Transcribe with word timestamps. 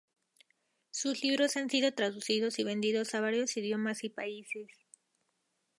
Sus 0.89 1.21
libros 1.21 1.57
han 1.57 1.69
sido 1.69 1.93
traducidos 1.93 2.57
y 2.57 2.63
vendidos 2.63 3.13
a 3.13 3.21
varios 3.21 3.55
idiomas 3.55 4.03
y 4.03 4.09
países. 4.09 4.67